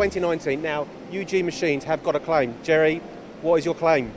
[0.00, 0.62] 2019.
[0.62, 2.54] Now, UG Machines have got a claim.
[2.62, 3.02] Jerry,
[3.42, 4.10] what is your claim?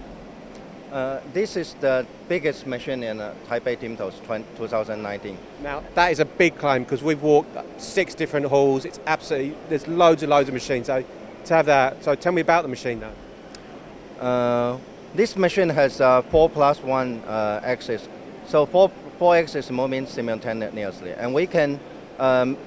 [0.90, 4.18] Uh, this is the biggest machine in uh, Taipei Timtos
[4.56, 5.38] 2019.
[5.62, 8.86] Now, that is a big claim because we've walked six different halls.
[8.86, 10.88] It's absolutely, there's loads and loads of machines.
[10.88, 11.04] So,
[11.46, 14.26] to have that, so tell me about the machine now.
[14.26, 14.78] Uh,
[15.16, 18.08] this machine has uh, four plus one uh, axis,
[18.48, 18.90] so four,
[19.20, 21.78] four axis moving simultaneously, and we can
[22.20, 22.58] um,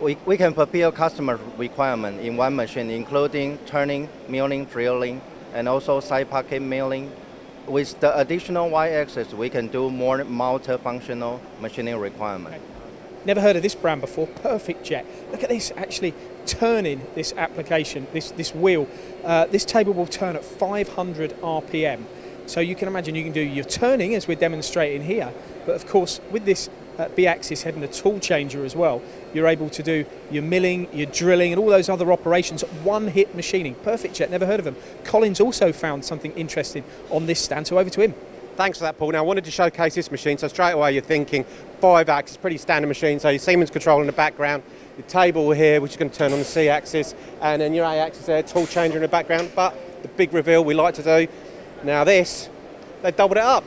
[0.00, 5.20] we, we can fulfill customer requirement in one machine, including turning, milling, drilling,
[5.52, 7.12] and also side pocket milling.
[7.66, 12.62] With the additional y-axis, we can do more multifunctional machining requirement.
[13.26, 14.26] Never heard of this brand before.
[14.26, 15.04] Perfect Jet.
[15.30, 16.14] Look at this actually
[16.46, 18.88] turning this application, this, this wheel.
[19.22, 22.04] Uh, this table will turn at 500 RPM.
[22.46, 25.32] So you can imagine you can do your turning as we're demonstrating here,
[25.66, 26.68] but of course with this
[27.08, 29.02] B-axis head and a tool changer as well,
[29.32, 32.62] you're able to do your milling, your drilling, and all those other operations.
[32.82, 33.74] One-hit machining.
[33.76, 34.30] Perfect Jet.
[34.30, 34.76] Never heard of them.
[35.04, 37.66] Collins also found something interesting on this stand.
[37.66, 38.14] So over to him.
[38.56, 39.12] Thanks for that, Paul.
[39.12, 40.36] Now, I wanted to showcase this machine.
[40.36, 41.44] So straight away, you're thinking
[41.80, 43.18] five axis, pretty standard machine.
[43.18, 44.62] So your Siemens control in the background,
[44.98, 47.86] your table here, which is going to turn on the C axis, and then your
[47.86, 49.52] A axis there, tool changer in the background.
[49.54, 51.32] But the big reveal we like to do.
[51.84, 52.50] Now this,
[53.00, 53.64] they've doubled it up.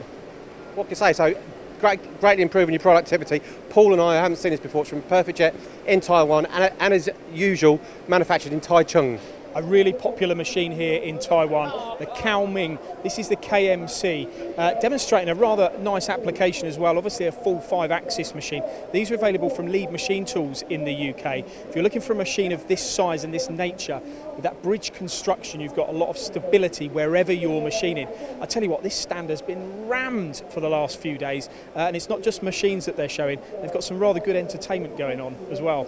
[0.76, 1.14] What can you say?
[1.14, 1.36] So
[1.84, 3.42] great, greatly improving your productivity.
[3.70, 4.84] Paul and I, I haven't seen this before.
[4.84, 5.54] It's from Perfect Jet
[5.86, 9.20] in Taiwan, and, and as usual, manufactured in Taichung.
[9.56, 12.80] A really popular machine here in Taiwan, the Kaoming.
[13.04, 16.98] This is the KMC, uh, demonstrating a rather nice application as well.
[16.98, 18.64] Obviously, a full five-axis machine.
[18.92, 21.40] These are available from Lead Machine Tools in the UK.
[21.70, 24.02] If you're looking for a machine of this size and this nature,
[24.34, 28.08] with that bridge construction, you've got a lot of stability wherever you're machining.
[28.42, 31.80] I tell you what, this stand has been rammed for the last few days, uh,
[31.80, 33.40] and it's not just machines that they're showing.
[33.62, 35.88] They've got some rather good entertainment going on as well.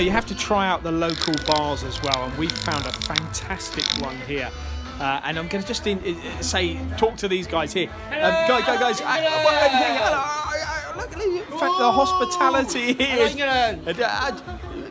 [0.00, 3.84] You have to try out the local bars as well, and we found a fantastic
[4.02, 4.50] one here.
[4.98, 7.88] Uh, and I'm going to just in, uh, say, talk to these guys here.
[8.08, 9.00] Um, guys, guys, guys.
[9.00, 13.26] uh, well, uh, hello, uh, uh, look, look, fa- the hospitality here.
[13.86, 14.38] Uh, uh,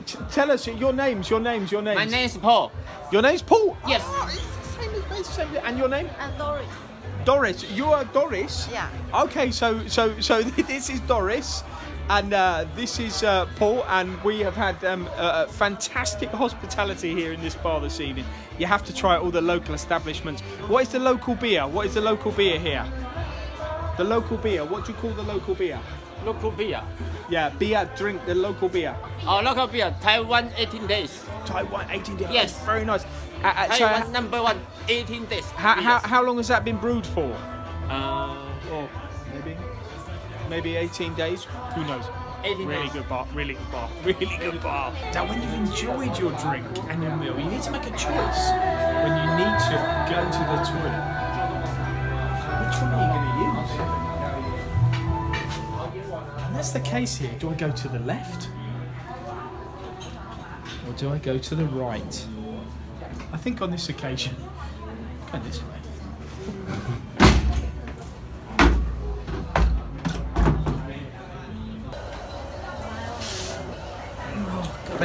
[0.06, 1.97] t- tell us your names, your names, your names.
[1.97, 2.71] My name is Paul.
[3.11, 3.77] Your name's Paul.
[3.88, 4.01] Yes.
[4.06, 5.57] Ah, it's the same as me, it's the same.
[5.63, 6.09] And your name?
[6.19, 6.67] And Doris.
[7.25, 7.71] Doris.
[7.71, 8.67] You are Doris.
[8.71, 8.89] Yeah.
[9.13, 10.41] Okay, so so so
[10.71, 11.63] this is Doris,
[12.09, 17.33] and uh, this is uh, Paul, and we have had um, uh, fantastic hospitality here
[17.33, 18.25] in this bar this evening.
[18.57, 20.41] You have to try all the local establishments.
[20.67, 21.67] What is the local beer?
[21.67, 22.85] What is the local beer here?
[23.97, 24.65] The local beer.
[24.65, 25.79] What do you call the local beer?
[26.25, 26.81] Local beer.
[27.29, 27.89] Yeah, beer.
[27.95, 28.95] Drink the local beer.
[29.25, 31.25] Our local beer, Taiwan 18 days.
[31.45, 32.27] Taiwan 18 days.
[32.31, 32.65] Yes.
[32.65, 33.06] Very nice.
[33.44, 35.45] Uh, uh, so Taiwan number one, 18 days.
[35.51, 37.31] how, how, how long has that been brewed for?
[37.88, 38.35] Uh,
[38.71, 38.88] Oh,
[40.50, 41.44] maybe, maybe 18 days.
[41.75, 42.06] Who knows?
[42.44, 42.92] Really days.
[42.94, 43.28] good bar.
[43.34, 43.90] Really good bar.
[44.04, 44.94] Really good bar.
[45.13, 48.51] Now, when you've enjoyed your drink and your meal, you need to make a choice.
[49.04, 49.75] When you need to
[50.10, 51.04] go to the toilet,
[52.60, 53.74] which one are you going to use?
[56.46, 57.31] And that's the case here.
[57.40, 58.50] Do I go to the left?
[60.88, 62.25] Or do I go to the right?
[63.31, 64.36] I think on this occasion,
[65.31, 65.79] go this way.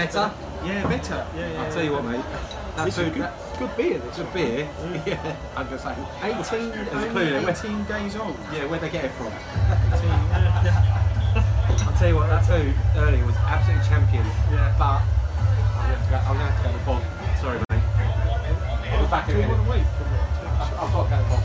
[0.04, 0.30] Better?
[0.66, 1.26] Yeah, better.
[1.34, 1.62] Yeah, yeah.
[1.62, 2.24] I'll tell you what, mate.
[2.76, 3.98] That This food, good, that good beer.
[4.00, 4.68] This good beer.
[5.06, 6.06] Yeah, I'm just saying.
[6.22, 7.50] 18, There's a only clue there.
[7.50, 8.36] 18 days old.
[8.52, 9.28] Yeah, where'd they get it from?
[9.32, 9.32] 18,
[10.60, 11.86] yeah.
[11.88, 14.26] I'll tell you what, that food earlier was absolutely champion.
[14.52, 14.74] Yeah.
[14.76, 17.02] But I'm going to have to go, I'm to, have to go to the bog.
[17.40, 17.84] Sorry, mate.
[18.92, 19.50] I'll be back Do you again.
[19.56, 20.20] want to wait for it?
[20.52, 21.44] I've I've got to go to the bog.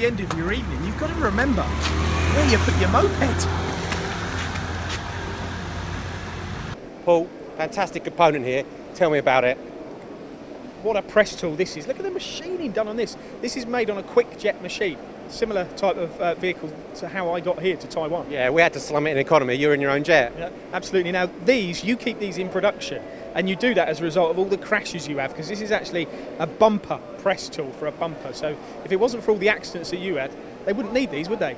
[0.00, 3.46] The end of your evening, you've got to remember where you put your moped.
[7.04, 8.64] Paul, fantastic component here.
[8.94, 9.58] Tell me about it.
[10.82, 11.86] What a press tool this is.
[11.86, 13.18] Look at the machining done on this.
[13.42, 14.96] This is made on a quick jet machine.
[15.28, 18.30] Similar type of uh, vehicle to how I got here to Taiwan.
[18.30, 19.54] Yeah, we had to slum it in economy.
[19.54, 20.32] You're in your own jet.
[20.38, 21.12] Yeah, absolutely.
[21.12, 23.02] Now, these, you keep these in production,
[23.34, 25.60] and you do that as a result of all the crashes you have, because this
[25.60, 26.08] is actually
[26.38, 28.32] a bumper press tool for a bumper.
[28.32, 30.32] So, if it wasn't for all the accidents that you had,
[30.64, 31.56] they wouldn't need these, would they?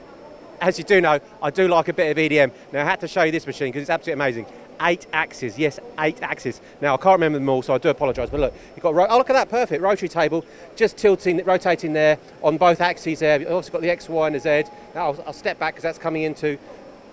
[0.60, 2.52] As you do know, I do like a bit of EDM.
[2.72, 4.46] Now, I had to show you this machine because it's absolutely amazing.
[4.80, 6.60] Eight axes, yes, eight axes.
[6.80, 8.30] Now, I can't remember them all, so I do apologise.
[8.30, 9.82] But look, you've got, oh, look at that, perfect.
[9.82, 10.44] Rotary table,
[10.76, 13.40] just tilting, rotating there on both axes there.
[13.40, 14.64] You've also got the X, Y, and the Z.
[14.94, 16.58] Now, I'll, I'll step back because that's coming into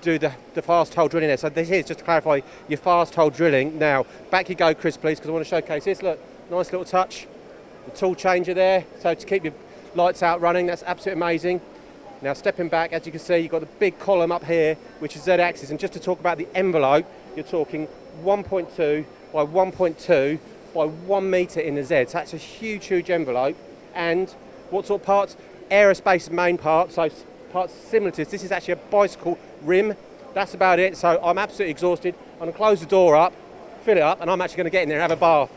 [0.01, 1.37] do the, the fast hole drilling there.
[1.37, 3.77] So this is just to clarify your fast hole drilling.
[3.77, 6.01] Now, back you go, Chris, please, because I want to showcase this.
[6.01, 6.19] Look,
[6.49, 7.27] nice little touch.
[7.89, 9.53] The tool changer there, so to keep your
[9.95, 11.59] lights out running, that's absolutely amazing.
[12.21, 15.15] Now stepping back, as you can see, you've got the big column up here, which
[15.15, 17.87] is Z-axis, and just to talk about the envelope, you're talking
[18.23, 20.39] 1.2 by 1.2
[20.75, 22.05] by 1 metre in the Z.
[22.09, 23.57] So that's a huge, huge envelope.
[23.95, 24.29] And
[24.69, 25.35] what sort of parts?
[25.71, 27.09] Aerospace main parts, so
[27.51, 28.29] parts similar to this.
[28.29, 29.95] This is actually a bicycle rim.
[30.35, 30.95] That's about it.
[30.95, 32.13] So I'm absolutely exhausted.
[32.39, 33.33] I'm to close the door up,
[33.81, 35.49] fill it up, and I'm actually to get in there and have a bath.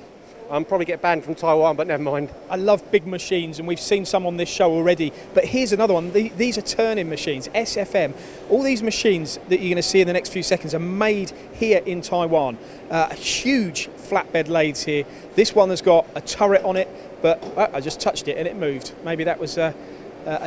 [0.50, 2.30] I'm probably get banned from Taiwan, but never mind.
[2.50, 5.12] I love big machines, and we've seen some on this show already.
[5.34, 6.12] But here's another one.
[6.12, 8.14] The- These are turning machines, SFM.
[8.50, 11.32] All these machines that you're going to see in the next few seconds are made
[11.54, 12.58] here in Taiwan.
[12.90, 15.04] Uh, huge flatbed lathes here.
[15.36, 16.88] This one has got a turret on it,
[17.22, 18.92] but uh, I just touched it and it moved.
[19.04, 19.74] Maybe that was a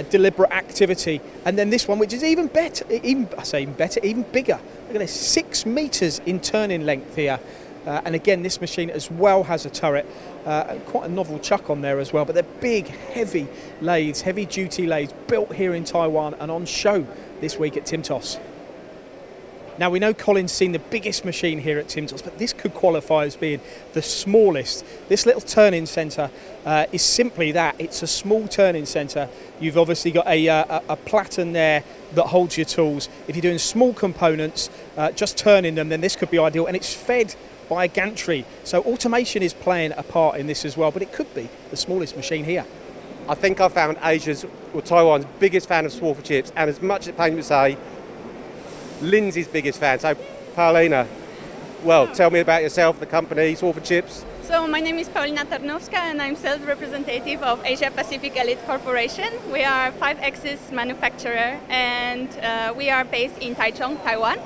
[0.10, 1.20] deliberate activity.
[1.44, 4.60] And then this one, which is even better, even I say even better, even bigger.
[4.88, 7.40] Look at this, six meters in turning length here.
[7.86, 10.06] Uh, and again, this machine as well has a turret,
[10.46, 12.26] uh, quite a novel chuck on there as well.
[12.26, 13.48] But they're big, heavy
[13.82, 17.06] lathes, heavy duty lathes built here in Taiwan and on show
[17.42, 18.40] this week at Timtos.
[19.78, 23.26] Now we know Colin's seen the biggest machine here at Timtos, but this could qualify
[23.26, 23.60] as being
[23.92, 24.86] the smallest.
[25.10, 26.32] This little turning centre
[26.66, 27.76] uh, is simply that.
[27.78, 29.28] It's a small turning centre.
[29.60, 33.10] You've obviously got a, uh, a, platen there that holds your tools.
[33.28, 36.68] If you're doing small components, uh, just turning them, then this could be ideal.
[36.68, 37.36] And it's fed
[37.70, 38.46] by a gantry.
[38.64, 41.78] So automation is playing a part in this as well, but it could be the
[41.78, 42.66] smallest machine here.
[43.28, 46.82] I think I found Asia's or Taiwan's biggest fan of Swarf and Chips, and as
[46.82, 47.78] much as it pains me to say,
[49.02, 50.00] Lindsay's biggest fan.
[50.00, 50.16] So,
[50.54, 51.08] Paulina,
[51.84, 54.26] well, tell me about yourself, the company, Swarf and Chips.
[54.44, 59.28] So my name is Paulina Tarnowska and I'm sales representative of Asia Pacific Elite Corporation.
[59.52, 64.38] We are five-axis manufacturer and uh, we are based in Taichung, Taiwan.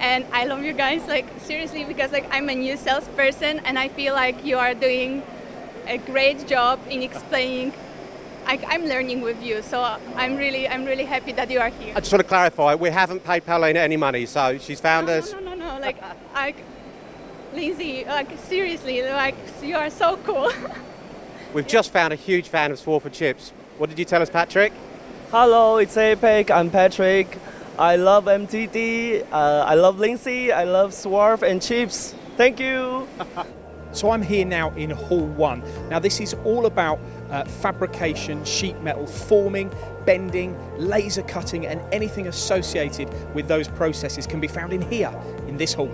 [0.00, 3.88] And I love you guys, like seriously, because like I'm a new salesperson and I
[3.88, 5.22] feel like you are doing
[5.86, 7.72] a great job in explaining.
[8.46, 9.82] I, I'm learning with you, so
[10.16, 11.92] I'm really, I'm really happy that you are here.
[11.94, 15.18] I just want to clarify, we haven't paid Paulina any money, so she's found no,
[15.18, 15.32] us.
[15.32, 15.80] No, no, no, no.
[15.80, 16.02] Like,
[16.34, 16.54] I,
[17.52, 20.50] Lindsay, like seriously, like you are so cool.
[21.54, 23.50] We've just found a huge fan of Swarf and Chips.
[23.78, 24.72] What did you tell us, Patrick?
[25.30, 26.50] Hello, it's APEC.
[26.50, 27.38] I'm Patrick.
[27.78, 29.24] I love MTD.
[29.30, 30.50] Uh, I love Lindsay.
[30.50, 32.14] I love Swarf and Chips.
[32.36, 33.08] Thank you.
[33.90, 35.88] So I'm here now in Hall 1.
[35.88, 39.72] Now this is all about uh, fabrication, sheet metal, forming,
[40.04, 45.10] bending, laser cutting and anything associated with those processes can be found in here,
[45.46, 45.90] in this hall.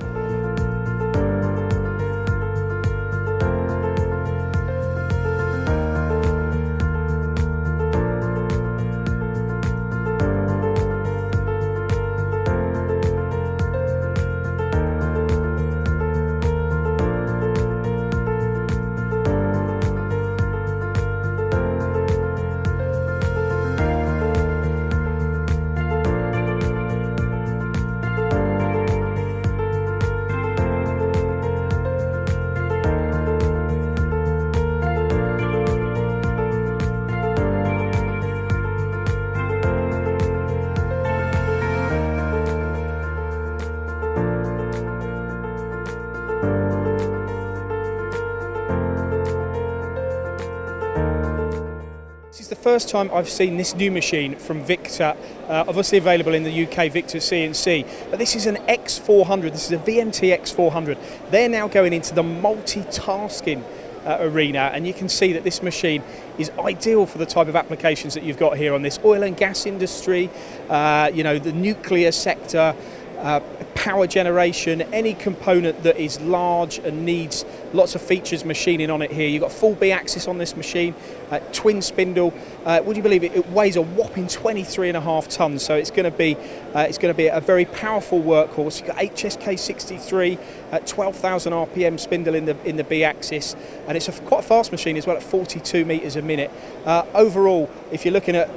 [52.65, 55.15] First time I've seen this new machine from Victor,
[55.49, 57.87] uh, obviously available in the UK, Victor CNC.
[58.09, 60.97] But this is an X400, this is a VMT X400.
[61.31, 63.63] They're now going into the multitasking
[64.07, 66.03] uh, arena, and you can see that this machine
[66.39, 69.37] is ideal for the type of applications that you've got here on this oil and
[69.37, 70.31] gas industry,
[70.71, 72.75] uh, you know, the nuclear sector.
[73.25, 73.41] Uh,
[73.75, 79.11] power generation, any component that is large and needs lots of features machining on it
[79.11, 79.27] here.
[79.27, 80.95] You've got full B axis on this machine,
[81.31, 82.35] uh, twin spindle.
[82.67, 83.33] Uh, would you believe it?
[83.35, 86.37] It weighs a whopping 23 and a half tons, so it's going to be
[86.75, 88.81] uh, it's going to be a very powerful workhorse.
[88.81, 90.39] You've got HSK 63
[90.71, 93.57] at 12,000 RPM spindle in the in the B axis,
[93.89, 96.51] and it's a, quite fast machine as well at 42 meters a minute.
[96.85, 98.51] Uh, overall, if you're looking at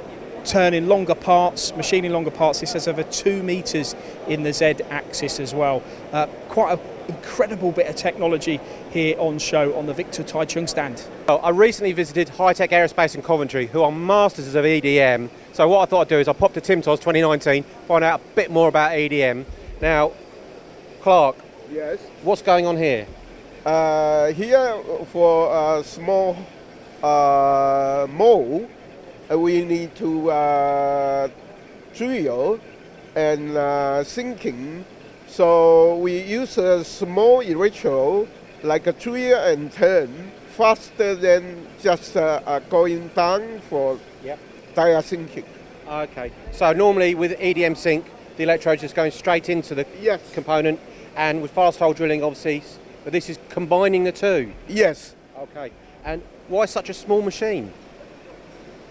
[0.48, 2.60] turning longer parts, machining longer parts.
[2.60, 3.94] This has over two meters
[4.26, 5.82] in the Z axis as well.
[6.10, 8.58] Uh, quite an incredible bit of technology
[8.90, 11.04] here on show on the Victor Taichung stand.
[11.28, 15.28] Well, I recently visited High Tech Aerospace in Coventry, who are masters of EDM.
[15.52, 18.34] So what I thought I'd do is I popped to Timtos 2019, find out a
[18.34, 19.44] bit more about EDM.
[19.82, 20.12] Now,
[21.02, 21.36] Clark,
[21.70, 21.98] Yes.
[22.22, 23.06] what's going on here?
[23.66, 24.76] Uh, here
[25.12, 26.36] for a small
[27.02, 28.77] uh, mold, uh,
[29.36, 31.28] we need to uh,
[31.94, 32.60] drill
[33.14, 34.84] and uh, sinking.
[35.26, 38.28] So we use a small electrode
[38.62, 44.38] like a drill and turn faster than just uh, uh, going down for Yep.
[44.74, 45.44] die sinking.
[45.88, 46.32] Okay.
[46.52, 48.06] So normally with EDM sink,
[48.36, 50.20] the electrode's just going straight into the Yes.
[50.32, 50.80] component,
[51.16, 52.62] and with fast hole drilling, obviously,
[53.04, 54.52] but this is combining the two.
[54.68, 55.14] Yes.
[55.38, 55.70] Okay.
[56.04, 57.72] And why such a small machine?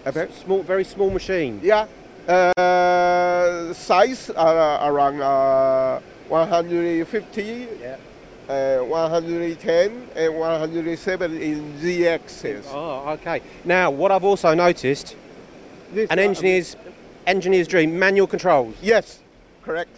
[0.08, 0.28] Okay.
[0.44, 1.60] Small, very small machine.
[1.62, 1.86] Yeah.
[2.26, 7.96] Uh, size are around uh, 150, Yeah.
[8.48, 12.66] uh, 110, and 107 in Z axis.
[12.70, 13.42] Oh, okay.
[13.64, 15.16] Now, what I've also noticed,
[15.92, 16.76] This an engineer's
[17.26, 18.74] engineer's dream, manual controls.
[18.80, 19.20] Yes,
[19.62, 19.90] correct.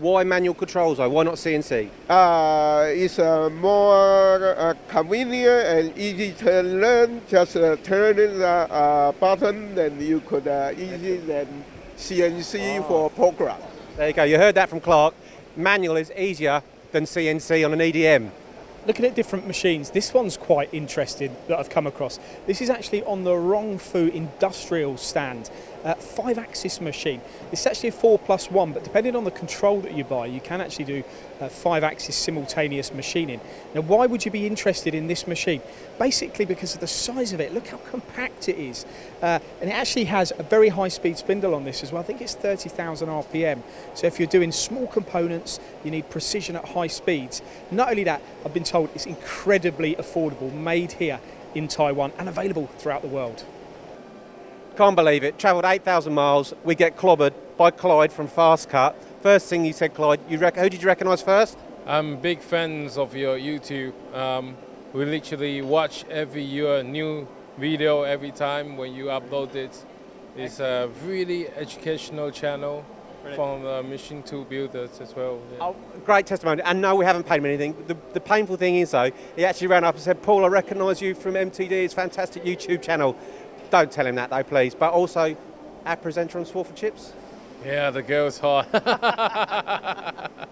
[0.00, 0.08] Okay.
[0.08, 1.08] Why manual controls though?
[1.10, 1.88] Why not CNC?
[2.08, 7.20] Uh, it's uh, more uh, convenient and easy to learn.
[7.28, 11.64] Just uh, turn the uh, button, and you could uh, easy than
[11.96, 13.60] CNC for program.
[13.96, 14.24] There you go.
[14.24, 15.14] You heard that from Clark.
[15.56, 18.30] Manual is easier than CNC on an EDM.
[18.86, 22.18] Looking at different machines, this one's quite interesting that I've come across.
[22.46, 25.50] This is actually on the Rongfu industrial stand,
[25.84, 27.20] uh, five axis machine.
[27.52, 30.40] It's actually a four plus one, but depending on the control that you buy, you
[30.40, 31.04] can actually do
[31.40, 33.40] uh, five axis simultaneous machining.
[33.74, 35.62] Now, why would you be interested in this machine?
[35.98, 37.52] Basically, because of the size of it.
[37.52, 38.84] Look how compact it is.
[39.22, 42.02] Uh, and it actually has a very high speed spindle on this as well.
[42.02, 43.62] I think it's 30,000 RPM.
[43.94, 47.42] So if you're doing small components, you need precision at high speeds.
[47.70, 51.20] Not only that, I've been told it's incredibly affordable, made here
[51.54, 53.44] in Taiwan and available throughout the world.
[54.80, 55.38] Can't believe it.
[55.38, 56.54] Travelled 8,000 miles.
[56.64, 58.96] We get clobbered by Clyde from Fast Cut.
[59.22, 61.58] First thing you said, Clyde, you rec- who did you recognise first?
[61.86, 63.92] I'm big fans of your YouTube.
[64.14, 64.56] Um,
[64.94, 69.84] we literally watch every your new video every time when you upload it.
[70.34, 72.82] It's a really educational channel
[73.34, 75.40] from uh, machine tool builders as well.
[75.52, 75.58] yeah.
[75.60, 76.62] Oh, great testimony.
[76.64, 77.76] And no, we haven't paid him anything.
[77.86, 81.02] The, the painful thing is, though, he actually ran up and said, Paul, I recognise
[81.02, 81.70] you from MTD.
[81.70, 83.16] It's a fantastic YouTube channel.
[83.70, 84.74] Don't tell him that, though, please.
[84.74, 85.36] But also,
[85.86, 87.12] our presenter on Swarf and Chips.
[87.64, 88.68] Yeah, the girl's hot.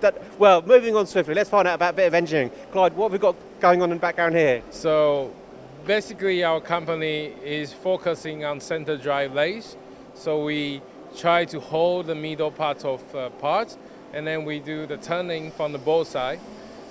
[0.00, 2.52] That, well, moving on swiftly, let's find out about a bit of engineering.
[2.70, 4.62] Clyde, what have we got going on in the background here?
[4.70, 5.34] So
[5.84, 9.76] basically our company is focusing on center drive lathes.
[10.14, 10.82] So we
[11.16, 13.76] try to hold the middle part of uh, parts
[14.12, 16.40] and then we do the turning from the both side.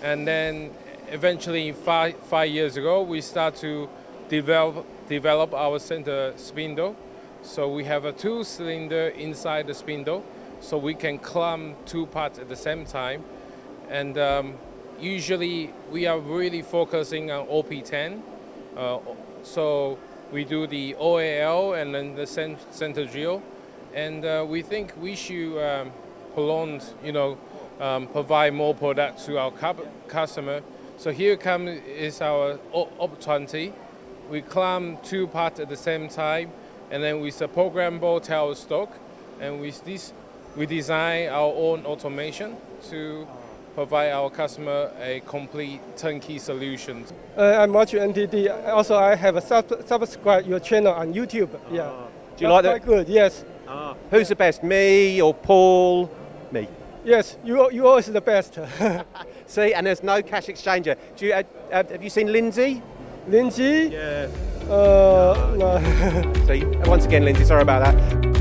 [0.02, 0.72] And then
[1.10, 3.88] eventually five, five years ago we start to
[4.30, 6.96] develop, develop our center spindle.
[7.42, 10.24] So we have a two cylinder inside the spindle
[10.60, 13.24] so we can clamp two parts at the same time.
[13.90, 14.56] And um,
[15.00, 18.22] usually we are really focusing on OP10.
[18.76, 19.00] Uh,
[19.44, 19.98] so
[20.32, 23.42] we do the OAL and then the center drill.
[23.94, 25.92] And uh, we think we should um,
[26.34, 27.38] prolong, you know,
[27.80, 29.52] um, provide more product to our
[30.08, 30.62] customer.
[30.98, 33.74] So here comes is our OP20.
[34.30, 36.52] We clamp two parts at the same time,
[36.92, 38.92] and then with a programmable tail stock,
[39.40, 40.12] and with this,
[40.58, 42.58] we design our own automation
[42.90, 43.26] to
[43.74, 47.06] provide our customer a complete turnkey solution.
[47.38, 48.68] Uh, I'm watching MTD.
[48.68, 51.50] Also, I have a sub- subscribe your channel on YouTube.
[51.72, 51.94] Yeah.
[52.36, 52.84] Do you like that?
[52.84, 53.08] Quite good.
[53.08, 53.46] Yes.
[54.10, 56.10] Who's the best, me or Paul?
[56.52, 56.68] Me.
[57.06, 57.38] Yes.
[57.46, 58.60] You you always the best.
[59.46, 60.98] See, and there's no cash exchanger.
[61.16, 62.82] Do you, uh, uh, have you seen Lindsay?
[63.28, 63.90] Lindsay.
[63.92, 64.28] Yeah.
[64.70, 66.34] Uh, no.
[66.48, 68.37] See, once again, Lindsay, sorry about that.